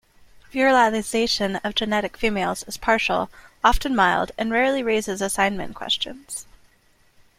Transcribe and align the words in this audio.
Virilization 0.51 1.57
of 1.63 1.75
genetic 1.75 2.17
females 2.17 2.63
is 2.63 2.75
partial, 2.75 3.29
often 3.63 3.95
mild, 3.95 4.31
and 4.35 4.51
rarely 4.51 4.81
raises 4.81 5.21
assignment 5.21 5.75
questions. 5.75 6.47